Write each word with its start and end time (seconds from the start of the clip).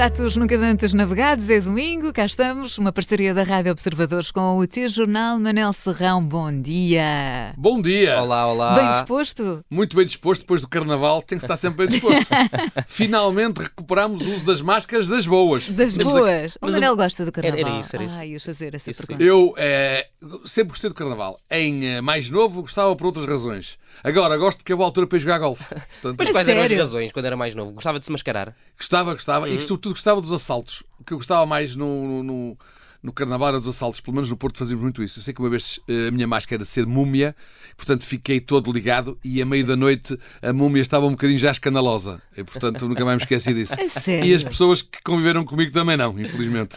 Pratos 0.00 0.34
Nunca 0.34 0.56
Dantes 0.56 0.94
Navegados, 0.94 1.50
é 1.50 1.60
domingo, 1.60 2.10
cá 2.10 2.24
estamos, 2.24 2.78
uma 2.78 2.90
parceria 2.90 3.34
da 3.34 3.42
Rádio 3.42 3.70
Observadores 3.70 4.30
com 4.30 4.56
o 4.56 4.66
T-Jornal. 4.66 5.38
Manel 5.38 5.74
Serrão, 5.74 6.24
bom 6.24 6.50
dia. 6.58 7.52
Bom 7.54 7.82
dia. 7.82 8.18
Olá, 8.22 8.46
olá. 8.50 8.74
Bem 8.76 8.90
disposto? 8.92 9.62
Muito 9.68 9.94
bem 9.94 10.06
disposto, 10.06 10.40
depois 10.40 10.62
do 10.62 10.68
Carnaval 10.68 11.20
tem 11.20 11.36
que 11.36 11.44
estar 11.44 11.58
sempre 11.58 11.86
bem 11.86 11.98
disposto. 11.98 12.30
Finalmente 12.88 13.58
recuperamos 13.58 14.22
o 14.22 14.34
uso 14.34 14.46
das 14.46 14.62
máscaras 14.62 15.06
das 15.06 15.26
boas. 15.26 15.68
Das 15.68 15.92
Temos 15.94 16.10
boas. 16.14 16.56
Mas 16.62 16.72
O 16.72 16.76
Manel 16.76 16.96
gosta 16.96 17.26
do 17.26 17.30
Carnaval. 17.30 17.58
era 17.58 17.78
isso, 17.78 17.94
era 17.94 18.04
isso. 18.06 18.16
Ah, 18.18 18.24
ias 18.24 18.42
fazer 18.42 18.74
essa 18.74 18.90
Isso, 18.90 19.06
pergunta. 19.06 19.22
Eu 19.22 19.52
eh, 19.58 20.06
sempre 20.46 20.70
gostei 20.70 20.88
do 20.88 20.94
Carnaval. 20.96 21.38
Em 21.50 21.86
eh, 21.86 22.00
mais 22.00 22.30
novo, 22.30 22.62
gostava 22.62 22.96
por 22.96 23.04
outras 23.08 23.26
razões. 23.26 23.78
Agora, 24.02 24.38
gosto 24.38 24.58
porque 24.60 24.72
é 24.72 24.76
boa 24.76 24.88
altura 24.88 25.06
para 25.06 25.18
ir 25.18 25.20
jogar 25.20 25.38
golfe. 25.40 25.62
Portanto, 26.00 26.16
Mas 26.18 26.28
A 26.28 26.32
quais 26.32 26.48
eram 26.48 26.62
as 26.62 26.68
sério? 26.68 26.82
razões 26.84 27.12
quando 27.12 27.26
era 27.26 27.36
mais 27.36 27.54
novo? 27.54 27.72
Gostava 27.72 27.98
de 28.00 28.06
se 28.06 28.10
mascarar? 28.12 28.56
Gostava, 28.78 29.12
gostava. 29.12 29.46
E 29.46 29.60
sobretudo 29.60 29.89
gostava 29.92 30.20
dos 30.20 30.32
assaltos. 30.32 30.82
O 30.98 31.04
que 31.04 31.12
eu 31.12 31.18
gostava 31.18 31.44
mais 31.46 31.74
no, 31.76 32.22
no, 32.22 32.58
no 33.02 33.12
Carnaval 33.12 33.48
era 33.48 33.58
dos 33.58 33.68
assaltos. 33.68 34.00
Pelo 34.00 34.14
menos 34.14 34.30
no 34.30 34.36
Porto 34.36 34.58
fazíamos 34.58 34.82
muito 34.82 35.02
isso. 35.02 35.18
Eu 35.18 35.22
sei 35.22 35.32
que 35.34 35.40
uma 35.40 35.48
vez 35.50 35.80
eh, 35.88 36.08
a 36.08 36.10
minha 36.10 36.26
máscara 36.26 36.56
era 36.62 36.64
ser 36.64 36.86
múmia, 36.86 37.34
portanto 37.76 38.04
fiquei 38.04 38.40
todo 38.40 38.70
ligado 38.72 39.18
e 39.24 39.40
a 39.40 39.46
meio 39.46 39.64
da 39.64 39.76
noite 39.76 40.18
a 40.42 40.52
múmia 40.52 40.80
estava 40.82 41.06
um 41.06 41.12
bocadinho 41.12 41.38
já 41.38 41.50
escandalosa. 41.50 42.20
E, 42.36 42.44
portanto 42.44 42.86
nunca 42.88 43.04
mais 43.04 43.16
me 43.18 43.22
esqueci 43.22 43.54
disso. 43.54 43.74
Sério? 43.88 44.28
E 44.30 44.34
as 44.34 44.44
pessoas 44.44 44.82
que 44.82 45.02
conviveram 45.02 45.44
comigo 45.44 45.72
também 45.72 45.96
não, 45.96 46.18
infelizmente. 46.20 46.76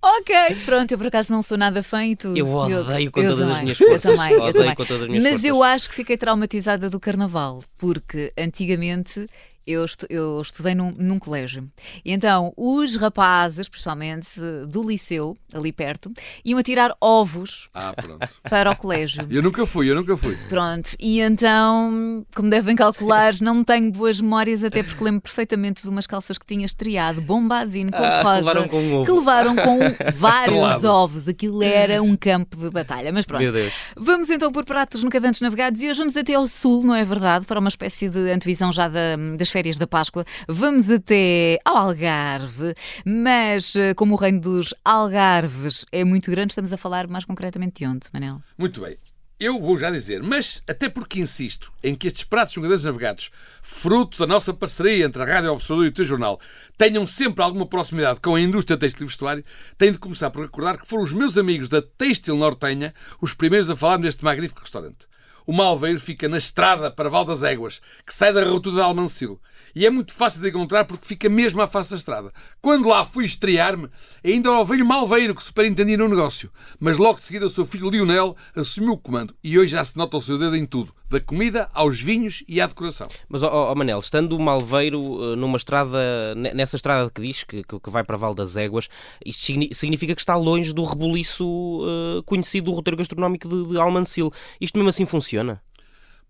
Ok, 0.00 0.32
pronto, 0.64 0.92
eu 0.92 0.96
por 0.98 1.08
acaso 1.08 1.32
não 1.32 1.42
sou 1.42 1.58
nada 1.58 1.82
fã 1.82 2.04
e 2.06 2.14
tu. 2.14 2.32
Eu 2.36 2.48
odeio 2.48 3.10
com 3.10 3.20
eu 3.20 3.30
todas 3.30 3.40
as 3.40 3.48
também, 3.48 3.62
minhas 3.64 3.80
Eu 3.80 3.88
forças. 3.88 4.02
também, 4.16 4.32
eu 4.32 4.38
Odeio 4.42 4.54
também. 4.54 4.74
com 4.76 4.84
todas 4.84 5.02
as 5.02 5.08
minhas 5.08 5.22
Mas 5.24 5.32
forças. 5.32 5.48
eu 5.48 5.62
acho 5.64 5.88
que 5.88 5.94
fiquei 5.96 6.16
traumatizada 6.16 6.88
do 6.88 7.00
Carnaval, 7.00 7.64
porque 7.76 8.32
antigamente 8.38 9.26
eu, 9.70 9.84
estu- 9.84 10.06
eu 10.08 10.40
estudei 10.40 10.74
num, 10.74 10.90
num 10.96 11.18
colégio. 11.18 11.68
E 12.04 12.12
então 12.12 12.52
os 12.56 12.96
rapazes, 12.96 13.68
principalmente 13.68 14.28
do 14.68 14.82
liceu, 14.82 15.36
ali 15.52 15.72
perto, 15.72 16.12
iam 16.44 16.58
atirar 16.58 16.94
ovos 17.00 17.68
Ah, 17.74 17.94
para 18.48 18.70
o 18.70 18.76
colégio. 18.76 19.26
Eu 19.30 19.42
nunca 19.42 19.66
fui, 19.66 19.90
eu 19.90 19.94
nunca 19.94 20.16
fui. 20.16 20.36
Pronto, 20.48 20.90
e 20.98 21.20
então, 21.20 22.24
como 22.34 22.48
devem 22.50 22.74
calcular, 22.76 23.34
não 23.40 23.62
tenho 23.62 23.90
boas 23.92 24.20
memórias, 24.20 24.64
até 24.64 24.82
porque 24.82 25.02
lembro 25.04 25.20
perfeitamente 25.22 25.82
de 25.82 25.88
umas 25.88 26.06
calças 26.06 26.38
que 26.38 26.46
tinha 26.46 26.64
estreado, 26.64 27.20
bombazino, 27.20 27.90
Ah, 27.92 28.22
cor-de-rosa, 28.22 28.38
que 28.40 28.44
levaram 28.44 28.68
com 28.68 28.80
um 28.82 28.94
ovo. 28.94 29.04
que 29.06 29.12
levaram 29.12 29.56
com 29.56 29.78
vários 30.16 30.56
Estrelado. 30.74 30.86
ovos. 30.88 31.28
Aquilo 31.28 31.62
era 31.62 32.02
um 32.02 32.16
campo 32.16 32.56
de 32.56 32.70
batalha. 32.70 33.12
Mas 33.12 33.24
pronto, 33.26 33.42
Meu 33.42 33.52
Deus. 33.52 33.72
vamos 33.96 34.30
então 34.30 34.50
por 34.50 34.64
pratos 34.64 35.02
nunca 35.02 35.18
antes 35.18 35.40
navegados 35.40 35.80
e 35.82 35.88
hoje 35.90 35.98
vamos 35.98 36.16
até 36.16 36.34
ao 36.34 36.46
sul, 36.48 36.84
não 36.84 36.94
é 36.94 37.04
verdade? 37.04 37.46
Para 37.46 37.58
uma 37.60 37.68
espécie 37.68 38.08
de 38.08 38.30
antevisão 38.30 38.72
já 38.72 38.88
da- 38.88 39.16
das 39.36 39.50
férias 39.58 39.76
da 39.76 39.88
Páscoa. 39.88 40.24
Vamos 40.46 40.88
até 40.88 41.58
ao 41.64 41.88
Algarve, 41.88 42.74
mas 43.04 43.74
eh, 43.74 43.92
como 43.92 44.14
o 44.14 44.16
reino 44.16 44.40
dos 44.40 44.72
Algarves 44.84 45.84
é 45.90 46.04
muito 46.04 46.30
grande, 46.30 46.52
estamos 46.52 46.72
a 46.72 46.76
falar 46.76 47.08
mais 47.08 47.24
concretamente 47.24 47.82
de 47.82 47.90
onde, 47.90 48.06
Manel? 48.12 48.40
Muito 48.56 48.80
bem. 48.80 48.96
Eu 49.40 49.60
vou 49.60 49.76
já 49.76 49.90
dizer, 49.90 50.22
mas 50.22 50.62
até 50.68 50.88
porque 50.88 51.20
insisto 51.20 51.72
em 51.82 51.96
que 51.96 52.06
estes 52.06 52.22
pratos 52.22 52.54
jogadores 52.54 52.84
navegados, 52.84 53.30
fruto 53.60 54.16
da 54.18 54.28
nossa 54.28 54.54
parceria 54.54 55.04
entre 55.04 55.20
a 55.20 55.26
Rádio 55.26 55.52
Observador 55.52 55.86
e 55.86 55.88
o 55.88 55.92
teu 55.92 56.04
jornal, 56.04 56.40
tenham 56.76 57.04
sempre 57.04 57.42
alguma 57.42 57.66
proximidade 57.66 58.20
com 58.20 58.36
a 58.36 58.40
indústria 58.40 58.78
têxtil 58.78 59.06
e 59.06 59.08
vestuário, 59.08 59.44
tenho 59.76 59.92
de 59.92 59.98
começar 59.98 60.30
por 60.30 60.42
recordar 60.42 60.78
que 60.78 60.86
foram 60.86 61.02
os 61.02 61.12
meus 61.12 61.36
amigos 61.36 61.68
da 61.68 61.82
Têxtil 61.82 62.36
Nortenha 62.36 62.94
os 63.20 63.34
primeiros 63.34 63.68
a 63.68 63.74
falar 63.74 63.98
neste 63.98 64.24
magnífico 64.24 64.60
restaurante. 64.60 65.08
O 65.48 65.52
Malveiro 65.54 65.98
fica 65.98 66.28
na 66.28 66.36
estrada 66.36 66.90
para 66.90 67.08
Val 67.08 67.24
das 67.24 67.42
Éguas, 67.42 67.80
que 68.06 68.14
sai 68.14 68.34
da 68.34 68.44
rotunda 68.44 68.76
de 68.76 68.82
Almancil. 68.82 69.40
E 69.74 69.86
é 69.86 69.90
muito 69.90 70.12
fácil 70.12 70.42
de 70.42 70.48
encontrar 70.50 70.84
porque 70.84 71.06
fica 71.06 71.28
mesmo 71.28 71.62
à 71.62 71.66
face 71.66 71.90
da 71.90 71.96
estrada. 71.96 72.30
Quando 72.60 72.88
lá 72.88 73.02
fui 73.04 73.24
estrear-me, 73.24 73.88
ainda 74.22 74.50
era 74.50 74.58
o 74.60 74.64
velho 74.64 74.84
Malveiro 74.84 75.34
que 75.34 75.42
superintendia 75.42 75.96
no 75.96 76.08
negócio. 76.08 76.50
Mas 76.78 76.98
logo 76.98 77.16
de 77.16 77.22
seguida 77.22 77.46
o 77.46 77.48
seu 77.50 77.64
filho 77.64 77.88
Lionel 77.88 78.36
assumiu 78.54 78.92
o 78.92 78.98
comando. 78.98 79.34
E 79.42 79.58
hoje 79.58 79.72
já 79.72 79.84
se 79.84 79.96
nota 79.96 80.18
o 80.18 80.22
seu 80.22 80.38
dedo 80.38 80.54
em 80.56 80.66
tudo. 80.66 80.92
Da 81.10 81.18
comida 81.20 81.70
aos 81.72 81.98
vinhos 82.00 82.44
e 82.46 82.60
à 82.60 82.66
decoração. 82.66 83.08
Mas, 83.28 83.42
ó 83.42 83.48
ó, 83.70 83.74
Manel, 83.74 83.98
estando 83.98 84.36
o 84.36 84.40
Malveiro 84.42 85.32
eh, 85.32 85.36
numa 85.36 85.56
estrada, 85.56 86.34
ne- 86.34 86.52
nessa 86.52 86.76
estrada 86.76 87.10
que 87.10 87.22
diz, 87.22 87.44
que, 87.44 87.62
que 87.62 87.90
vai 87.90 88.04
para 88.04 88.16
Val 88.18 88.34
das 88.34 88.56
Éguas, 88.56 88.88
isto 89.24 89.42
signi- 89.42 89.70
significa 89.74 90.14
que 90.14 90.20
está 90.20 90.36
longe 90.36 90.72
do 90.74 90.82
rebuliço 90.84 91.80
eh, 92.18 92.22
conhecido 92.26 92.66
do 92.70 92.72
roteiro 92.76 92.96
gastronómico 92.98 93.48
de, 93.48 93.70
de 93.70 93.78
Almancil. 93.80 94.30
Isto 94.60 94.76
mesmo 94.76 94.90
assim 94.90 95.06
funciona? 95.06 95.37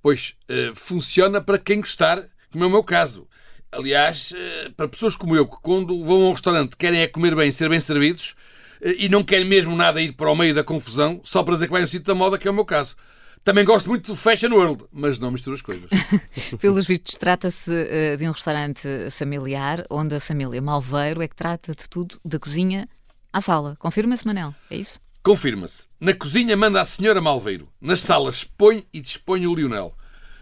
Pois 0.00 0.34
eh, 0.48 0.72
funciona 0.74 1.40
para 1.40 1.58
quem 1.58 1.80
gostar, 1.80 2.24
como 2.50 2.64
é 2.64 2.66
o 2.66 2.70
meu 2.70 2.84
caso. 2.84 3.26
Aliás, 3.70 4.32
eh, 4.36 4.70
para 4.76 4.88
pessoas 4.88 5.16
como 5.16 5.36
eu, 5.36 5.46
que 5.46 5.56
quando 5.60 6.04
vão 6.04 6.22
a 6.22 6.28
um 6.28 6.32
restaurante 6.32 6.76
querem 6.76 7.00
é 7.00 7.06
comer 7.06 7.34
bem, 7.34 7.50
ser 7.50 7.68
bem 7.68 7.80
servidos 7.80 8.34
eh, 8.80 8.94
e 8.98 9.08
não 9.08 9.24
querem 9.24 9.46
mesmo 9.46 9.74
nada 9.74 10.00
ir 10.00 10.12
para 10.12 10.30
o 10.30 10.36
meio 10.36 10.54
da 10.54 10.64
confusão, 10.64 11.20
só 11.24 11.42
para 11.42 11.54
dizer 11.54 11.66
que 11.66 11.72
vai 11.72 11.80
no 11.80 11.86
sítio 11.86 12.06
da 12.06 12.14
moda, 12.14 12.38
que 12.38 12.46
é 12.46 12.50
o 12.50 12.54
meu 12.54 12.64
caso. 12.64 12.96
Também 13.44 13.64
gosto 13.64 13.88
muito 13.88 14.06
do 14.08 14.16
Fashion 14.16 14.50
World, 14.52 14.84
mas 14.92 15.18
não 15.18 15.30
misturo 15.30 15.54
as 15.54 15.62
coisas. 15.62 15.88
Pelos 16.60 16.86
vistos, 16.86 17.14
trata-se 17.14 17.70
de 18.18 18.28
um 18.28 18.32
restaurante 18.32 18.88
familiar 19.10 19.84
onde 19.88 20.16
a 20.16 20.20
família 20.20 20.60
Malveiro 20.60 21.22
é 21.22 21.28
que 21.28 21.36
trata 21.36 21.72
de 21.74 21.88
tudo, 21.88 22.20
da 22.24 22.38
cozinha 22.38 22.88
à 23.32 23.40
sala. 23.40 23.76
Confirma-se, 23.78 24.26
Manel? 24.26 24.54
É 24.68 24.76
isso? 24.76 25.00
Confirma-se. 25.22 25.86
Na 26.00 26.14
cozinha 26.14 26.56
manda 26.56 26.80
a 26.80 26.84
senhora 26.84 27.20
Malveiro. 27.20 27.68
Nas 27.80 28.00
salas 28.00 28.44
põe 28.44 28.86
e 28.92 29.00
dispõe 29.00 29.46
o 29.46 29.54
Lionel. 29.54 29.94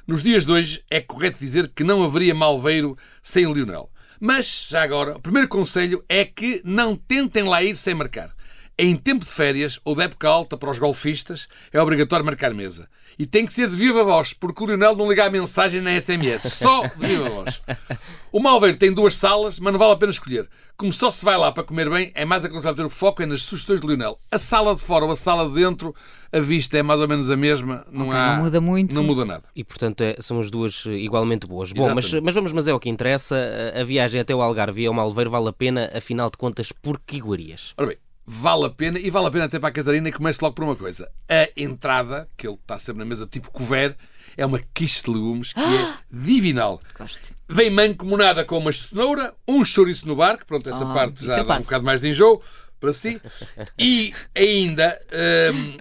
Nos 0.06 0.22
dias 0.22 0.44
de 0.44 0.52
hoje 0.52 0.84
é 0.90 1.00
correto 1.00 1.38
dizer 1.40 1.72
que 1.74 1.82
não 1.82 2.04
haveria 2.04 2.34
Malveiro 2.34 2.96
sem 3.22 3.46
o 3.46 3.52
Lionel. 3.52 3.90
Mas, 4.20 4.68
já 4.70 4.82
agora, 4.82 5.16
o 5.16 5.20
primeiro 5.20 5.48
conselho 5.48 6.04
é 6.08 6.24
que 6.24 6.62
não 6.64 6.96
tentem 6.96 7.44
lá 7.44 7.62
ir 7.62 7.76
sem 7.76 7.94
marcar. 7.94 8.35
Em 8.78 8.94
tempo 8.94 9.24
de 9.24 9.30
férias 9.30 9.80
ou 9.84 9.94
de 9.94 10.02
época 10.02 10.28
alta 10.28 10.56
para 10.56 10.70
os 10.70 10.78
golfistas, 10.78 11.48
é 11.72 11.80
obrigatório 11.80 12.24
marcar 12.26 12.52
mesa. 12.52 12.88
E 13.18 13.24
tem 13.24 13.46
que 13.46 13.52
ser 13.54 13.70
de 13.70 13.76
viva 13.76 14.04
voz, 14.04 14.34
porque 14.34 14.62
o 14.62 14.66
Lionel 14.66 14.94
não 14.94 15.08
liga 15.08 15.24
a 15.24 15.30
mensagem 15.30 15.80
na 15.80 15.98
SMS. 15.98 16.52
Só 16.52 16.86
de 16.86 17.06
viva 17.06 17.30
voz. 17.30 17.62
O 18.30 18.38
Malveiro 18.38 18.76
tem 18.76 18.92
duas 18.92 19.14
salas, 19.14 19.58
mas 19.58 19.72
não 19.72 19.78
vale 19.78 19.92
a 19.92 19.96
pena 19.96 20.12
escolher. 20.12 20.46
Como 20.76 20.92
só 20.92 21.10
se 21.10 21.24
vai 21.24 21.38
lá 21.38 21.50
para 21.50 21.62
comer 21.64 21.88
bem, 21.88 22.12
é 22.14 22.26
mais 22.26 22.44
aconselhável 22.44 22.84
ter 22.84 22.86
o 22.86 22.90
foco 22.90 23.22
é 23.22 23.26
nas 23.26 23.40
sugestões 23.40 23.80
de 23.80 23.86
Lionel. 23.86 24.20
A 24.30 24.38
sala 24.38 24.74
de 24.74 24.82
fora 24.82 25.06
ou 25.06 25.12
a 25.12 25.16
sala 25.16 25.48
de 25.48 25.54
dentro, 25.54 25.94
a 26.30 26.38
vista 26.38 26.76
é 26.76 26.82
mais 26.82 27.00
ou 27.00 27.08
menos 27.08 27.30
a 27.30 27.36
mesma. 27.36 27.86
Não, 27.90 28.08
Ok, 28.08 28.18
há, 28.18 28.36
não 28.36 28.44
muda 28.44 28.60
muito. 28.60 28.94
Não 28.94 29.02
muda 29.02 29.24
nada. 29.24 29.44
E 29.56 29.64
portanto 29.64 30.02
é- 30.02 30.16
são 30.20 30.38
as 30.38 30.50
duas 30.50 30.84
eh, 30.86 30.90
igualmente 30.98 31.46
boas. 31.46 31.72
Bom, 31.72 31.94
mas, 31.94 32.12
mas 32.12 32.34
vamos, 32.34 32.52
mas 32.52 32.68
é 32.68 32.74
o 32.74 32.78
que 32.78 32.90
interessa. 32.90 33.36
A 33.74 33.80
a 33.80 33.84
viagem 33.84 34.20
até 34.20 34.34
o 34.34 34.42
Algarve 34.42 34.82
e 34.82 34.86
ao 34.86 34.92
Malveiro 34.92 35.30
vale 35.30 35.48
a 35.48 35.52
pena, 35.54 35.90
afinal 35.94 36.28
de 36.30 36.36
contas, 36.36 36.70
por 36.72 37.00
que 37.00 37.16
iguarias? 37.16 37.72
Ora 37.78 37.86
bem, 37.88 37.96
vale 38.26 38.66
a 38.66 38.70
pena, 38.70 38.98
e 38.98 39.08
vale 39.10 39.28
a 39.28 39.30
pena 39.30 39.44
até 39.44 39.58
para 39.58 39.68
a 39.68 39.72
Catarina, 39.72 40.08
e 40.08 40.12
começo 40.12 40.42
logo 40.42 40.54
por 40.54 40.64
uma 40.64 40.74
coisa. 40.76 41.08
A 41.28 41.48
entrada, 41.56 42.28
que 42.36 42.46
ele 42.46 42.56
está 42.56 42.78
sempre 42.78 42.98
na 42.98 43.04
mesa 43.04 43.26
tipo 43.26 43.50
couvert, 43.50 43.96
é 44.36 44.44
uma 44.44 44.58
quiche 44.74 45.04
de 45.04 45.10
legumes 45.10 45.52
que 45.52 45.60
é 45.60 45.94
divinal. 46.10 46.80
Gosto. 46.98 47.20
Vem 47.48 47.70
mancomunada 47.70 48.44
com 48.44 48.58
uma 48.58 48.72
cenoura, 48.72 49.32
um 49.46 49.64
chouriço 49.64 50.08
no 50.08 50.16
barco, 50.16 50.44
pronto, 50.44 50.68
essa 50.68 50.84
Ah, 50.84 50.92
parte 50.92 51.24
já 51.24 51.42
dá 51.44 51.56
um 51.56 51.60
bocado 51.60 51.84
mais 51.84 52.00
de 52.00 52.08
enjoo 52.08 52.42
para 52.80 52.92
si. 52.92 53.22
E 53.78 54.12
ainda 54.34 55.00
hum, 55.54 55.78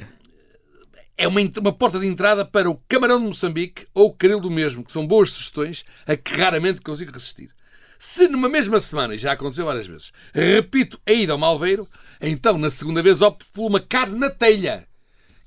é 1.17 1.27
uma, 1.27 1.41
uma 1.59 1.73
porta 1.73 1.99
de 1.99 2.05
entrada 2.05 2.45
para 2.45 2.69
o 2.69 2.79
camarão 2.87 3.19
de 3.19 3.25
Moçambique 3.25 3.87
ou 3.93 4.07
o 4.09 4.13
caril 4.13 4.39
do 4.39 4.51
mesmo, 4.51 4.83
que 4.83 4.91
são 4.91 5.07
boas 5.07 5.31
sugestões 5.31 5.83
a 6.05 6.15
que 6.15 6.35
raramente 6.35 6.81
consigo 6.81 7.11
resistir. 7.11 7.49
Se 7.97 8.27
numa 8.27 8.47
mesma 8.49 8.79
semana, 8.79 9.15
e 9.15 9.17
já 9.17 9.31
aconteceu 9.31 9.65
várias 9.65 9.87
vezes, 9.87 10.11
repito 10.33 10.99
a 11.07 11.11
ida 11.11 11.31
ao 11.33 11.39
Malveiro, 11.39 11.87
então 12.21 12.57
na 12.57 12.69
segunda 12.69 13.01
vez 13.01 13.21
opto 13.21 13.45
por 13.53 13.67
uma 13.67 13.79
carne 13.79 14.17
na 14.19 14.29
telha. 14.29 14.85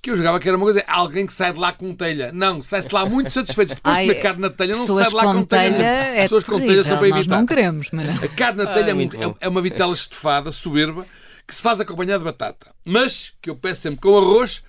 Que 0.00 0.10
eu 0.10 0.16
jogava 0.16 0.38
que 0.38 0.46
era 0.46 0.56
uma 0.56 0.64
coisa, 0.64 0.84
alguém 0.86 1.26
que 1.26 1.32
sai 1.32 1.52
de 1.52 1.58
lá 1.58 1.72
com 1.72 1.92
telha. 1.92 2.30
Não, 2.32 2.62
sai-se 2.62 2.86
de 2.88 2.94
lá 2.94 3.04
muito 3.04 3.30
satisfeito. 3.30 3.74
Depois 3.74 3.96
de 3.96 4.02
comer 4.02 4.22
carne 4.22 4.40
na 4.42 4.50
telha, 4.50 4.76
não 4.76 4.86
se 4.86 4.94
sai 4.94 5.08
de 5.08 5.14
lá 5.14 5.24
com, 5.24 5.32
com 5.32 5.44
telha 5.44 5.82
é 5.84 6.22
Pessoas 6.22 6.44
com 6.44 6.52
terrível, 6.52 6.68
telha 6.68 6.84
são 6.84 6.98
para 6.98 7.08
evitar. 7.08 7.36
não 7.38 7.46
queremos, 7.46 7.90
Manel. 7.90 8.14
A 8.22 8.28
carne 8.28 8.62
na 8.62 8.70
Ah, 8.70 8.74
telha 8.74 8.92
é, 8.92 9.34
é 9.40 9.48
uma 9.48 9.60
vitela 9.60 9.92
estofada, 9.92 10.52
soberba, 10.52 11.04
que 11.46 11.52
se 11.54 11.60
faz 11.60 11.80
acompanhar 11.80 12.16
de 12.18 12.24
batata. 12.24 12.68
Mas 12.86 13.32
que 13.42 13.50
eu 13.50 13.56
peço 13.56 13.80
sempre 13.82 14.00
com 14.00 14.16
arroz 14.16 14.62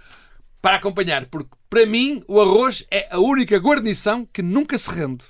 para 0.62 0.78
acompanhar, 0.78 1.26
porque 1.28 1.52
para 1.70 1.86
mim 1.86 2.24
o 2.28 2.42
arroz 2.42 2.84
é 2.90 3.08
a 3.12 3.20
única 3.20 3.58
guarnição 3.60 4.28
que 4.34 4.42
nunca 4.42 4.80
se 4.80 4.90
rende. 4.90 5.26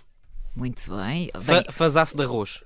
Muito 0.55 0.81
bem. 0.95 1.29
Bem, 1.43 1.63
fazasse 1.71 2.15
de 2.15 2.23
arroz. 2.23 2.63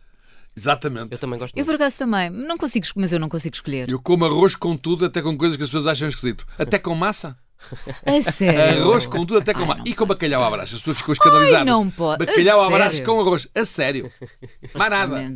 Exatamente. 0.56 1.08
Eu 1.12 1.18
também 1.18 1.40
gosto 1.40 1.54
eu 1.56 1.66
muito. 1.66 1.68
por 1.68 1.76
acaso 1.76 1.98
também, 1.98 2.30
não 2.30 2.58
consigo, 2.58 2.86
mas 2.96 3.12
eu 3.12 3.20
não 3.20 3.28
consigo 3.30 3.56
escolher. 3.56 3.90
Eu 3.90 4.00
como 4.00 4.26
arroz 4.26 4.56
com 4.56 4.78
tudo, 4.78 5.06
até 5.06 5.22
com 5.22 5.36
coisas 5.38 5.58
que 5.58 5.64
as 5.64 5.70
pessoas 5.70 5.88
acham 5.88 6.08
esquisito. 6.08 6.46
Até 6.58 6.78
com 6.78 6.94
massa. 6.96 7.38
A 8.06 8.22
sério. 8.22 8.84
Arroz 8.84 9.06
com 9.06 9.26
tudo, 9.26 9.38
até 9.38 9.54
com 9.54 9.62
Ai, 9.62 9.68
massa. 9.68 9.82
E 9.86 9.94
com 9.94 10.06
bacalhau 10.06 10.44
à 10.44 10.50
brás. 10.52 10.74
As 10.74 10.80
pessoas 10.80 10.98
ficam 10.98 11.14
escandalizadas. 11.14 11.66
não 11.66 11.90
pode. 11.90 12.24
A 12.24 12.26
Bacalhau 12.26 12.62
à 12.62 12.70
brás 12.70 12.98
sério? 12.98 13.06
com 13.06 13.22
arroz. 13.22 13.48
A 13.56 13.66
sério. 13.66 14.12
Mais 14.76 14.90
nada. 14.90 15.36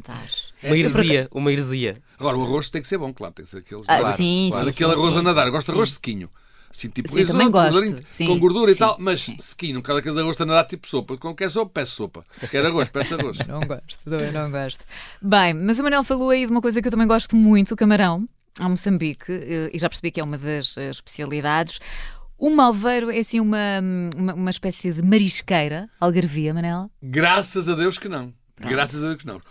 Uma 0.64 0.78
heresia, 0.78 1.28
uma 1.31 1.52
heresia. 1.52 2.02
Agora, 2.19 2.38
o 2.38 2.44
arroz 2.44 2.69
tem 2.69 2.81
que 2.81 2.88
ser 2.88 2.98
bom, 2.98 3.14
claro. 3.14 3.34
Tem 3.34 3.46
que 3.46 3.52
ser 3.52 3.58
aqueles. 3.60 3.86
Ah, 3.88 4.00
claro, 4.00 4.16
sim, 4.18 4.50
claro, 4.52 4.66
sim, 4.66 4.72
Aquele 4.72 4.90
sim, 4.92 4.98
arroz 5.00 5.14
sim. 5.14 5.19
a 5.19 5.24
nadar. 5.24 5.48
Eu 5.48 5.52
gosto 5.54 5.68
de 5.68 5.74
arroz 5.74 5.92
sequinho. 5.94 6.30
Assim, 6.77 6.89
tipo 6.89 7.09
Sim, 7.09 7.25
também 7.25 7.47
risoto, 7.47 7.71
gosto. 7.71 8.03
Sim, 8.07 8.27
com 8.27 8.38
gordura 8.38 8.71
sim, 8.71 8.75
e 8.75 8.77
tal. 8.77 8.97
Mas 9.00 9.21
sim. 9.21 9.35
sequinho, 9.39 9.75
não 9.75 9.81
cada 9.81 10.00
vez 10.00 10.15
arroz 10.15 10.39
a 10.39 10.45
nadar 10.45 10.65
tipo 10.65 10.88
sopa. 10.88 11.18
Quando 11.18 11.35
quer 11.35 11.50
sopa, 11.50 11.71
peço 11.74 11.95
sopa. 11.95 12.24
Quer 12.51 12.63
arroz, 12.63 12.88
peço 12.89 13.15
arroz. 13.15 13.39
Não 13.47 13.62
gosto, 13.62 13.97
também 14.03 14.31
não 14.31 14.51
gosto. 14.51 14.85
Bem, 15.21 15.53
mas 15.53 15.79
o 15.79 15.83
Manel 15.83 16.03
falou 16.03 16.29
aí 16.29 16.45
de 16.45 16.51
uma 16.51 16.62
coisa 16.62 16.79
que 16.81 16.88
eu 16.88 16.91
também 16.91 17.07
gosto 17.07 17.35
muito, 17.35 17.74
o 17.74 17.77
camarão, 17.77 18.27
ao 18.59 18.69
Moçambique, 18.69 19.31
eh, 19.31 19.71
e 19.74 19.79
já 19.79 19.89
percebi 19.89 20.12
que 20.12 20.19
é 20.19 20.24
uma 20.24 20.38
das 20.38 20.77
eh, 20.77 20.89
especialidades. 20.89 21.79
O 22.38 22.50
malveiro 22.50 23.09
é 23.09 23.19
assim 23.19 23.39
uma, 23.39 23.80
uma, 24.15 24.33
uma 24.33 24.50
espécie 24.50 24.91
de 24.91 25.01
marisqueira, 25.01 25.89
algarvia, 26.00 26.53
Manel? 26.53 26.91
Graças 27.01 27.68
a 27.68 27.73
Deus 27.73 27.97
que 27.97 28.07
não. 28.07 28.33
Graças 28.59 29.03
a 29.03 29.07
Deus 29.07 29.21
que 29.21 29.27
não. 29.27 29.41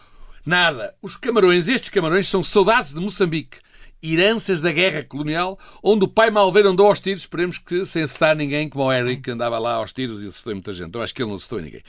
Nada. 0.44 0.94
Os 1.02 1.16
camarões, 1.16 1.66
estes 1.66 1.90
camarões, 1.90 2.28
são 2.28 2.42
saudades 2.44 2.94
de 2.94 3.00
Moçambique. 3.00 3.58
Heranças 4.02 4.60
da 4.60 4.70
guerra 4.72 5.02
colonial, 5.02 5.58
onde 5.82 6.04
o 6.04 6.08
pai 6.08 6.30
Malveiro 6.30 6.70
andou 6.70 6.86
aos 6.86 7.00
tiros. 7.00 7.22
Esperemos 7.22 7.58
que 7.58 7.84
sem 7.84 8.02
acertar 8.02 8.36
ninguém, 8.36 8.68
como 8.68 8.84
o 8.84 8.92
Eric, 8.92 9.22
que 9.22 9.30
andava 9.30 9.58
lá 9.58 9.74
aos 9.74 9.92
tiros 9.92 10.22
e 10.22 10.26
acertou 10.26 10.54
muita 10.54 10.72
gente. 10.72 10.94
Eu 10.94 11.02
acho 11.02 11.14
que 11.14 11.22
ele 11.22 11.30
não 11.30 11.36
acertou 11.36 11.60
ninguém. 11.60 11.82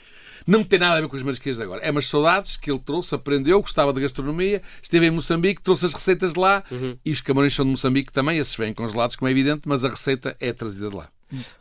Não 0.45 0.63
tem 0.63 0.79
nada 0.79 0.97
a 0.97 1.01
ver 1.01 1.07
com 1.07 1.17
os 1.17 1.23
marisqueiros 1.23 1.57
de 1.57 1.63
agora. 1.63 1.81
É 1.81 1.91
umas 1.91 2.07
saudades 2.07 2.55
que 2.55 2.71
ele 2.71 2.79
trouxe, 2.79 3.13
aprendeu, 3.13 3.59
gostava 3.59 3.91
da 3.91 3.99
gastronomia, 3.99 4.61
esteve 4.81 5.07
em 5.07 5.11
Moçambique, 5.11 5.61
trouxe 5.61 5.85
as 5.85 5.93
receitas 5.93 6.33
de 6.33 6.39
lá 6.39 6.63
e 7.03 7.11
os 7.11 7.19
camarões 7.19 7.53
são 7.53 7.65
de 7.65 7.71
Moçambique 7.71 8.11
também. 8.13 8.37
Esses 8.37 8.55
vêm 8.55 8.73
congelados, 8.73 9.15
como 9.15 9.27
é 9.27 9.31
evidente, 9.31 9.63
mas 9.65 9.83
a 9.83 9.89
receita 9.89 10.37
é 10.39 10.53
trazida 10.53 10.89
de 10.89 10.95
lá. 10.95 11.09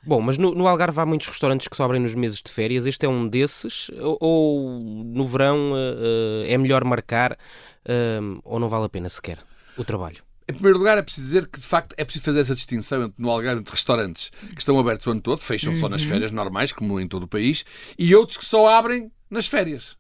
Bom, 0.04 0.20
mas 0.20 0.38
no, 0.38 0.54
no 0.54 0.69
Algarve 0.69 1.00
há 1.00 1.04
muitos 1.04 1.26
restaurantes 1.26 1.66
que 1.66 1.76
sobrem 1.76 2.00
nos 2.00 2.14
meses 2.14 2.40
de 2.40 2.50
férias. 2.50 2.87
Este 2.87 3.06
é 3.06 3.08
um 3.08 3.26
desses? 3.26 3.90
Ou, 4.00 4.16
ou 4.20 4.81
no 4.81 5.26
verão 5.26 5.72
eh, 5.75 6.52
é 6.52 6.56
melhor 6.56 6.84
marcar 6.84 7.37
eh, 7.84 8.20
ou 8.44 8.60
não 8.60 8.69
vale 8.69 8.84
a 8.84 8.88
pena 8.88 9.08
sequer 9.08 9.38
o 9.76 9.84
trabalho? 9.84 10.25
Em 10.48 10.52
primeiro 10.52 10.78
lugar, 10.78 10.96
é 10.96 11.02
preciso 11.02 11.26
dizer 11.26 11.48
que, 11.48 11.58
de 11.58 11.66
facto, 11.66 11.94
é 11.96 12.04
preciso 12.04 12.25
fazer 12.25 12.40
essa 12.40 12.54
distinção 12.54 13.02
entre, 13.02 13.20
no 13.20 13.31
Algarve 13.31 13.60
entre 13.60 13.72
restaurantes 13.72 14.31
que 14.54 14.60
estão 14.60 14.78
abertos 14.78 15.06
o 15.06 15.10
ano 15.10 15.20
todo, 15.20 15.38
fecham 15.38 15.75
só 15.75 15.88
nas 15.88 16.04
férias 16.04 16.31
normais, 16.31 16.70
como 16.70 17.00
em 17.00 17.08
todo 17.08 17.25
o 17.25 17.28
país, 17.28 17.64
e 17.98 18.14
outros 18.14 18.38
que 18.38 18.44
só 18.44 18.69
abrem 18.69 19.10
nas 19.28 19.48
férias. 19.48 19.96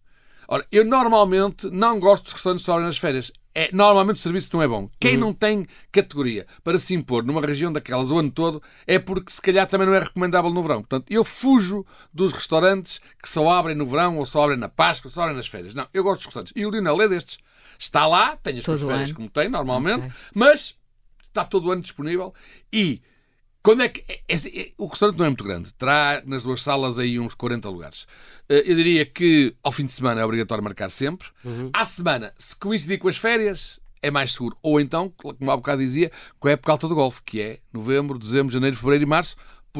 Ora, 0.48 0.64
eu 0.70 0.84
normalmente 0.84 1.68
não 1.70 1.98
gosto 1.98 2.24
dos 2.24 2.34
restaurantes 2.34 2.62
que 2.62 2.66
só 2.66 2.72
abrem 2.74 2.86
nas 2.86 2.98
férias. 2.98 3.32
É, 3.52 3.70
normalmente 3.72 4.18
o 4.18 4.20
serviço 4.20 4.50
não 4.52 4.62
é 4.62 4.68
bom. 4.68 4.88
Quem 5.00 5.16
não 5.16 5.32
tem 5.32 5.66
categoria 5.90 6.46
para 6.62 6.78
se 6.78 6.94
impor 6.94 7.24
numa 7.24 7.40
região 7.40 7.72
daquelas 7.72 8.10
o 8.10 8.18
ano 8.18 8.30
todo 8.30 8.62
é 8.86 8.98
porque 8.98 9.32
se 9.32 9.40
calhar 9.40 9.66
também 9.66 9.86
não 9.86 9.94
é 9.94 9.98
recomendável 9.98 10.50
no 10.50 10.62
verão. 10.62 10.82
Portanto, 10.82 11.06
eu 11.10 11.24
fujo 11.24 11.84
dos 12.12 12.32
restaurantes 12.32 13.00
que 13.20 13.28
só 13.28 13.48
abrem 13.50 13.74
no 13.74 13.86
verão 13.86 14.18
ou 14.18 14.26
só 14.26 14.44
abrem 14.44 14.58
na 14.58 14.68
Páscoa, 14.68 15.10
só 15.10 15.22
abrem 15.22 15.36
nas 15.36 15.48
férias. 15.48 15.74
Não, 15.74 15.88
eu 15.92 16.04
gosto 16.04 16.18
dos 16.18 16.26
restaurantes. 16.26 16.52
E 16.54 16.66
o 16.66 16.70
Lionel 16.70 17.00
é 17.00 17.08
destes. 17.08 17.38
Está 17.78 18.06
lá, 18.06 18.36
tem 18.36 18.58
as 18.58 18.64
suas 18.64 18.80
férias 18.82 19.08
ano. 19.10 19.16
como 19.16 19.28
tem, 19.30 19.48
normalmente, 19.48 20.00
Ok. 20.06 20.12
mas 20.34 20.74
está 21.22 21.44
todo 21.44 21.68
o 21.68 21.70
ano 21.70 21.82
disponível 21.82 22.32
e 22.72 23.02
quando 23.62 23.82
é 23.82 23.88
que 23.88 24.02
é- 24.08 24.20
é- 24.28 24.60
é- 24.60 24.72
o 24.78 24.86
restaurante 24.86 25.18
não 25.18 25.24
é 25.26 25.28
muito 25.28 25.42
grande, 25.44 25.72
terá 25.74 26.22
nas 26.24 26.44
duas 26.44 26.62
salas 26.62 26.98
aí 26.98 27.18
uns 27.18 27.34
40 27.34 27.68
lugares. 27.68 28.06
Eh, 28.48 28.62
Eu 28.70 28.76
diria 28.76 29.04
que 29.04 29.54
ao 29.62 29.72
fim 29.72 29.84
de 29.86 29.92
semana 29.92 30.20
é 30.20 30.24
obrigatório 30.24 30.62
marcar 30.62 30.88
sempre. 30.88 31.26
À 31.72 31.84
semana, 31.84 32.32
se 32.38 32.54
coincidir 32.56 32.98
com 32.98 33.08
as 33.08 33.16
férias, 33.16 33.80
é 34.00 34.08
mais 34.10 34.32
seguro. 34.32 34.56
Ou 34.62 34.80
então, 34.80 35.10
como 35.16 35.50
há 35.50 35.56
bocado 35.56 35.82
dizia, 35.82 36.12
com 36.38 36.46
a 36.46 36.52
época 36.52 36.70
alta 36.70 36.86
do 36.86 36.94
golfe, 36.94 37.20
que 37.24 37.40
é 37.40 37.58
novembro, 37.72 38.18
dezembro, 38.20 38.52
janeiro, 38.52 38.76
fevereiro 38.76 39.02
e 39.02 39.06
março, 39.06 39.34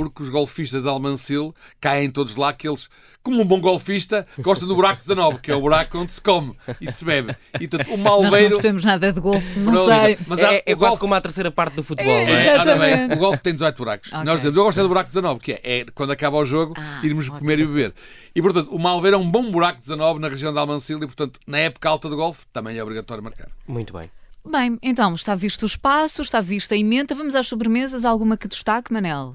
porque 0.05 0.23
os 0.23 0.29
golfistas 0.29 0.83
de 0.83 0.89
Almancil 0.91 1.55
caem 1.81 2.11
todos 2.11 2.37
lá, 2.37 2.53
que 2.53 2.69
eles, 2.69 2.91
como 3.23 3.41
um 3.41 3.45
bom 3.47 3.59
golfista, 3.61 4.27
gostam 4.41 4.69
do 4.69 4.75
buraco 4.77 5.01
19, 5.01 5.39
que 5.39 5.51
é 5.51 5.55
o 5.55 5.61
buraco 5.63 5.97
onde 5.97 6.13
se 6.13 6.21
come 6.21 6.55
e 6.81 6.93
se 6.93 7.03
bebe. 7.03 7.35
E 7.59 7.67
portanto, 7.67 7.89
o 7.95 7.97
Nós 7.97 8.05
não 8.05 8.21
malveiro. 8.23 8.49
percebemos 8.51 8.85
nada 8.85 9.11
de 9.13 9.21
golfe, 9.21 9.59
não 9.59 9.73
Pronto, 9.73 9.89
sei. 9.89 10.19
Mas 10.27 10.41
há- 10.41 10.53
é 10.53 10.63
é 10.67 10.75
o 10.75 10.77
quase 10.77 10.91
golfe- 10.91 11.01
como 11.01 11.15
a 11.15 11.21
terceira 11.23 11.51
parte 11.51 11.75
do 11.77 11.83
futebol, 11.83 12.13
É, 12.13 12.27
não 12.27 12.35
é? 12.35 12.55
Exatamente. 12.55 13.15
o 13.15 13.17
golfe 13.19 13.43
tem 13.43 13.55
18 13.55 13.77
buracos. 13.79 14.13
Ok. 14.13 14.25
Nós 14.25 14.37
dizemos, 14.37 14.57
eu 14.59 14.65
gosto 14.65 14.79
é 14.79 14.83
do 14.83 14.89
buraco 14.89 15.07
19, 15.09 15.41
que 15.41 15.53
é, 15.53 15.61
é 15.65 15.85
quando 15.95 16.11
acaba 16.11 16.37
o 16.37 16.45
jogo, 16.45 16.75
Ah, 16.77 17.01
irmos 17.03 17.25
ótimo. 17.27 17.39
comer 17.41 17.59
e 17.59 17.67
beber. 17.67 17.95
E, 18.35 18.43
portanto, 18.43 18.69
o 18.71 18.79
Malveira 18.79 19.17
é 19.17 19.19
um 19.19 19.31
bom 19.31 19.51
buraco 19.51 19.81
19 19.81 20.21
na 20.21 20.29
região 20.29 20.53
de 20.53 20.59
Almancil 20.59 20.99
e, 20.99 21.07
portanto, 21.07 21.41
na 21.47 21.57
época 21.59 21.89
alta 21.89 22.11
do 22.11 22.17
golfe, 22.17 22.45
também 22.53 22.77
é 22.77 22.83
obrigatório 22.83 23.25
marcar. 23.25 23.49
Muito 23.67 23.95
bem. 23.95 24.11
Bem, 24.49 24.79
então, 24.81 25.13
está 25.17 25.35
visto 25.35 25.65
o 25.65 25.67
espaço, 25.67 26.23
está 26.23 26.41
vista 26.41 26.77
a 26.77 26.79
emenda. 26.79 27.17
Vamos 27.17 27.35
às 27.35 27.49
sobremesas. 27.49 28.05
Alguma 28.05 28.37
que 28.37 28.47
destaque, 28.47 28.93
Manel? 28.93 29.35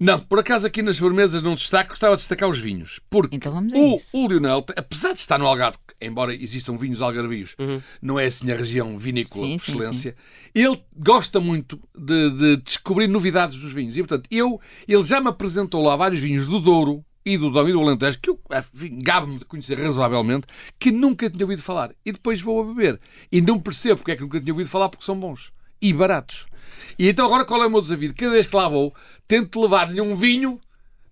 Não, 0.00 0.18
por 0.18 0.38
acaso 0.38 0.66
aqui 0.66 0.80
nas 0.80 0.96
sobremesas 0.96 1.42
não 1.42 1.54
destaco, 1.54 1.90
gostava 1.90 2.16
de 2.16 2.22
destacar 2.22 2.48
os 2.48 2.58
vinhos. 2.58 3.00
Porque 3.10 3.36
Então 3.36 3.52
vamos 3.52 3.74
a 3.74 3.76
o, 3.76 3.96
isso. 3.96 4.06
o 4.16 4.26
Lionel, 4.26 4.64
apesar 4.74 5.12
de 5.12 5.18
estar 5.20 5.38
no 5.38 5.46
Algarve, 5.46 5.76
embora 6.00 6.34
existam 6.34 6.74
vinhos 6.74 7.02
algarvios, 7.02 7.54
não 8.00 8.18
é 8.18 8.24
assim 8.24 8.50
a 8.50 8.56
região 8.56 8.98
vinícola 8.98 9.44
Sim, 9.44 9.58
por 9.58 9.64
sim, 9.64 9.72
excelência, 9.72 10.16
ele 10.54 10.82
gosta 10.96 11.38
muito 11.38 11.78
de, 11.94 12.30
de 12.30 12.56
descobrir 12.56 13.08
novidades 13.08 13.58
dos 13.58 13.72
vinhos. 13.72 13.94
E, 13.94 14.00
portanto, 14.00 14.26
eu, 14.30 14.58
ele 14.88 15.04
já 15.04 15.20
me 15.20 15.28
apresentou 15.28 15.82
lá 15.84 15.94
vários 15.96 16.20
vinhos 16.20 16.46
do 16.46 16.58
Douro 16.58 17.04
e 17.22 17.36
do 17.36 17.50
Dom 17.50 17.68
e 17.68 17.72
do 17.72 17.80
Alentejo, 17.80 18.18
que 18.18 18.30
eu 18.30 18.40
gabe-me 19.02 19.38
de 19.38 19.44
conhecer 19.44 19.78
razoavelmente, 19.78 20.46
que 20.78 20.90
nunca 20.90 21.28
tinha 21.28 21.44
ouvido 21.44 21.62
falar. 21.62 21.94
E 22.06 22.12
depois 22.12 22.40
vou 22.40 22.62
a 22.62 22.64
beber. 22.64 22.98
E 23.30 23.42
não 23.42 23.60
percebo 23.60 23.98
porque 23.98 24.12
é 24.12 24.16
que 24.16 24.22
nunca 24.22 24.40
tinha 24.40 24.54
ouvido 24.54 24.70
falar, 24.70 24.88
porque 24.88 25.04
são 25.04 25.20
bons 25.20 25.52
e 25.80 25.92
baratos. 25.92 26.46
E 26.98 27.08
então 27.08 27.24
agora 27.26 27.44
qual 27.44 27.62
é 27.62 27.66
o 27.66 27.70
meu 27.70 27.80
desafio? 27.80 28.14
Cada 28.14 28.32
vez 28.32 28.46
que 28.46 28.54
lá 28.56 28.68
vou, 28.68 28.94
tento 29.26 29.60
levar-lhe 29.60 30.00
um 30.00 30.14
vinho 30.16 30.58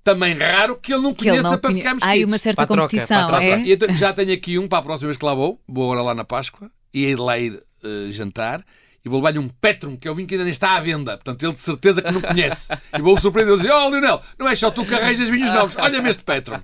também 0.05 0.35
raro 0.37 0.77
que 0.77 0.93
ele 0.93 1.03
não 1.03 1.13
Que 1.15 1.23
ele 1.25 1.31
conheça 1.33 1.51
não 1.51 1.59
para 1.59 1.71
conhe- 1.71 1.81
ficarmos 1.81 2.03
Há 2.03 2.09
aí 2.09 2.25
uma 2.25 2.39
certa 2.39 2.57
Para 2.57 2.65
a 2.65 2.77
troca, 2.77 2.91
competição, 2.91 3.27
troca. 3.27 3.45
é? 3.45 3.61
E 3.61 3.73
então 3.73 3.95
já 3.95 4.13
tenho 4.13 4.33
aqui 4.33 4.59
um 4.59 4.67
para 4.69 4.79
a 4.79 4.83
próxima 4.83 5.09
vez 5.09 5.19
que 5.19 5.25
lá 5.25 5.35
vou. 5.35 5.61
Vou 5.69 5.85
agora 5.85 6.03
lá 6.03 6.15
na 6.15 6.25
Páscoa 6.25 6.71
e 6.93 7.07
de 7.07 7.15
lá 7.17 7.39
ir 7.39 7.63
eh, 7.85 8.11
jantar. 8.11 8.63
E 9.05 9.09
vou 9.09 9.19
levar-lhe 9.21 9.39
um 9.39 9.49
Petrum, 9.49 9.97
que 9.97 10.09
é 10.09 10.11
o 10.11 10.15
vinho 10.15 10.27
que 10.27 10.35
ainda 10.35 10.45
nem 10.45 10.51
está 10.51 10.77
à 10.77 10.81
venda. 10.81 11.13
Portanto, 11.17 11.43
ele 11.43 11.53
de 11.53 11.61
certeza 11.61 12.03
que 12.03 12.11
não 12.11 12.21
conhece. 12.21 12.69
E 12.97 13.01
vou-o 13.01 13.21
surpreender 13.21 13.55
e 13.55 13.59
dizer: 13.59 13.73
Oh, 13.73 13.89
Leonel, 13.89 14.21
não 14.39 14.49
é 14.49 14.55
só 14.57 14.71
tu 14.71 14.85
que 14.85 14.95
arranjas 14.95 15.29
vinhos 15.29 15.51
novos. 15.53 15.77
Olha-me 15.79 16.11
este 16.11 16.25
Petrum. 16.25 16.59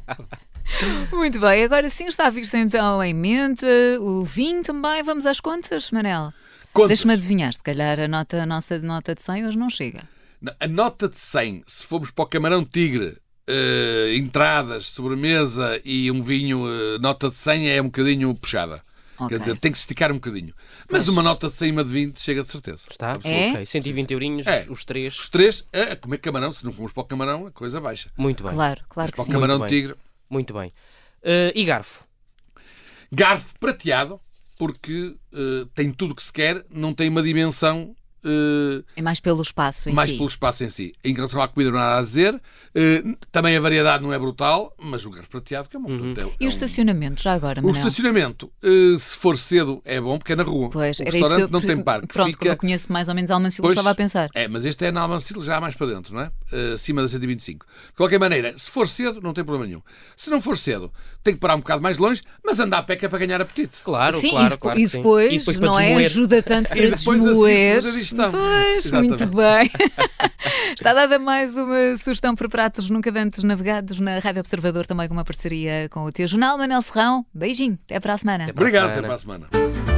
Muito 1.13 1.39
bem, 1.39 1.63
agora 1.65 1.89
sim 1.91 2.07
está 2.07 2.31
visto 2.31 2.57
então 2.57 3.03
em 3.03 3.15
mente 3.15 3.65
o 4.01 4.25
vinho 4.25 4.63
também. 4.63 5.03
Vamos 5.03 5.27
às 5.27 5.39
contas, 5.41 5.91
Manel. 5.91 6.33
Contas. 6.75 6.89
Deixa-me 6.89 7.15
adivinhar, 7.15 7.53
se 7.55 7.63
calhar 7.63 8.01
a, 8.01 8.09
nota, 8.09 8.43
a 8.43 8.47
nossa 8.47 8.79
nota 8.81 9.15
de 9.15 9.23
100 9.23 9.47
hoje 9.47 9.57
não 9.57 9.71
chega. 9.71 10.09
A 10.61 10.67
nota 10.67 11.09
de 11.09 11.19
100, 11.19 11.63
se 11.67 11.87
formos 11.87 12.11
para 12.11 12.25
o 12.25 12.27
Camarão 12.27 12.65
Tigre, 12.65 13.17
eh, 13.47 14.15
entradas, 14.17 14.87
sobremesa 14.87 15.81
e 15.85 16.11
um 16.11 16.21
vinho, 16.23 16.67
eh, 16.69 16.99
nota 16.99 17.29
de 17.29 17.37
100 17.37 17.69
é 17.71 17.81
um 17.81 17.87
bocadinho 17.87 18.35
puxada. 18.35 18.83
Ok. 19.17 19.29
Quer 19.29 19.39
dizer, 19.39 19.59
tem 19.59 19.71
que 19.71 19.79
se 19.79 19.83
esticar 19.85 20.11
um 20.11 20.17
bocadinho. 20.17 20.53
Mas 20.91 21.07
uma 21.07 21.23
nota 21.23 21.47
de 21.47 21.55
100 21.55 21.71
uma 21.71 21.85
de 21.85 21.91
20 21.93 22.21
chega 22.21 22.43
de 22.43 22.51
certeza. 22.51 22.85
Está? 22.91 23.13
É? 23.23 23.53
Ok. 23.53 23.67
120 23.67 24.11
eurinhos, 24.11 24.45
É. 24.47 24.67
os 24.69 24.85
três. 24.85 25.17
Os 25.19 25.29
três, 25.31 25.65
a 25.73 25.95
comer 25.95 26.19
camarão, 26.19 26.51
se 26.51 26.65
não 26.65 26.73
formos 26.73 26.93
para 26.93 27.03
o 27.03 27.07
camarão, 27.07 27.47
a 27.47 27.53
coisa 27.53 27.81
baixa. 27.81 28.11
Muito 28.19 28.43
bem. 28.43 28.53
Claro, 28.53 28.83
claro 28.89 29.13
que 29.13 29.17
Para 29.17 29.23
o 29.23 29.27
sim. 29.27 29.33
camarão 29.33 29.61
bem. 29.61 29.69
tigre. 29.69 29.95
Muito 30.29 30.53
bem. 30.53 30.73
Eh, 31.23 31.53
e 31.55 31.65
garfo? 31.65 32.03
Garfo 33.13 33.55
prateado, 33.61 34.21
porque 34.57 35.17
eh, 35.33 35.67
tem 35.75 35.91
tudo 35.91 36.13
o 36.13 36.15
que 36.15 36.23
se 36.23 36.33
quer, 36.33 36.65
não 36.71 36.95
tem 36.95 37.09
uma 37.09 37.23
dimensão 37.23 37.95
eh, 38.25 38.83
É 38.97 39.03
mais 39.03 39.21
pelo 39.21 39.43
espaço 39.43 39.89
em 39.89 39.93
mais 39.93 40.11
si. 40.11 40.17
pelo 40.17 40.29
espaço 40.29 40.65
em 40.65 40.71
si. 40.71 40.95
Em 41.05 41.15
relação 41.15 41.41
à 41.41 41.49
comida, 41.49 41.71
não 41.71 41.79
há 41.79 41.83
nada 41.83 41.99
a 41.99 42.03
dizer. 42.03 42.41
Eh, 42.75 43.03
também 43.31 43.57
a 43.57 43.61
variedade 43.61 44.03
não 44.03 44.13
é 44.13 44.19
brutal, 44.19 44.75
mas 44.79 45.05
o 45.05 45.11
garfo 45.11 45.29
prateado 45.31 45.69
que 45.69 45.77
é, 45.77 45.79
uma, 45.79 45.89
Uhum. 45.89 46.15
é, 46.17 46.21
é 46.23 46.25
E 46.41 46.45
o 46.45 46.47
um- 46.47 46.49
estacionamento, 46.49 47.23
já 47.23 47.33
agora, 47.33 47.61
O 47.61 47.65
Manel? 47.67 47.79
estacionamento, 47.81 48.51
eh, 48.63 48.97
se 48.99 49.17
for 49.19 49.37
cedo, 49.39 49.81
é 49.85 50.01
bom 50.01 50.19
porque 50.19 50.33
é 50.33 50.37
na 50.37 50.43
rua. 50.43 50.71
Pois, 50.71 50.99
o 51.01 51.05
restaurante 51.05 51.41
eu... 51.43 51.49
não 51.49 51.61
tem 51.61 51.83
parque. 51.83 52.07
Pronto, 52.09 52.25
como 52.27 52.33
fica... 52.35 52.49
eu 52.49 52.57
conheço 52.57 52.93
mais 52.93 53.09
ou 53.09 53.15
menos 53.15 53.31
Almancil, 53.31 53.63
Pois, 53.63 53.73
estava 53.73 53.91
a 53.91 53.95
pensar. 53.95 54.29
É, 54.35 54.49
mas 54.49 54.65
este 54.65 54.85
é 54.87 54.91
na 54.93 55.03
Almancil 55.03 55.43
já 55.45 55.61
mais 55.61 55.75
para 55.75 55.87
dentro, 55.89 56.15
não 56.15 56.21
é? 56.23 56.31
Acima 56.75 57.03
da 57.03 57.09
125. 57.09 57.67
De 57.89 57.93
qualquer 57.93 58.19
maneira, 58.19 58.55
se 58.57 58.71
for 58.71 58.89
cedo, 58.89 59.21
não 59.21 59.33
tem 59.33 59.45
problema 59.45 59.67
nenhum. 59.67 59.83
Se 60.17 60.31
não 60.31 60.41
for 60.41 60.57
cedo, 60.59 60.93
tem 61.23 61.35
que 61.35 61.41
parar 61.41 61.55
um 61.57 61.61
bocado 61.61 61.83
mais 61.83 61.99
longe, 61.99 62.23
mas 62.45 62.59
andar 62.61 62.79
a 62.79 62.83
pé 62.83 62.97
que 62.97 63.05
é 63.07 63.09
para 63.09 63.19
ganhar 63.19 63.41
apetite. 63.41 63.79
Claro, 63.85 64.21
sim, 64.21 64.31
claro, 64.31 64.55
e, 64.55 64.59
claro 64.59 64.79
e 64.79 64.87
depois, 64.87 65.33
E 65.35 65.39
depois 65.39 65.59
não 65.59 65.79
é? 65.79 65.95
Ajuda 66.05 66.43
tanto 66.43 66.69
para 66.75 66.79
E 66.79 66.91
desmoer. 66.95 67.83
seguir, 67.83 68.14
digestão. 68.15 68.31
Pois, 68.31 68.93
muito 68.93 69.27
bem. 69.27 69.71
Está 70.75 70.93
dada 70.93 71.19
mais 71.19 71.57
uma 71.57 71.97
sugestão 71.97 72.35
para 72.35 72.49
pratos 72.49 72.91
nunca 72.91 73.11
antes 73.19 73.43
navegados 73.43 73.99
na 74.01 74.19
Rádio 74.19 74.41
Observador, 74.41 74.87
também 74.87 75.09
com 75.09 75.15
uma 75.15 75.25
parceria 75.25 75.89
com 75.91 76.05
o 76.05 76.13
teu 76.13 76.27
jornal. 76.27 76.59
Manel 76.59 76.83
Serrão, 76.83 77.25
beijinho, 77.33 77.79
até 77.85 78.01
para 78.01 78.15
a 78.15 78.19
semana. 78.19 78.45
Até 78.45 78.53
para 78.53 78.63
a 78.63 78.67
Obrigado, 78.67 78.95
semana. 78.95 78.99
até 78.99 79.07
para 79.07 79.15
a 79.15 79.19
semana. 79.19 79.94